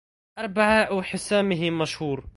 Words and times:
أربعاء 0.39 1.01
حسامه 1.01 1.69
مشهور 1.71 2.27